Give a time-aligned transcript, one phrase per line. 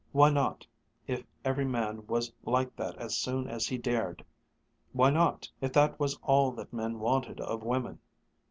[0.13, 0.65] Why not,
[1.05, 4.25] if every man was like that as soon as he dared?
[4.93, 7.99] Why not, if that was all that men wanted of women?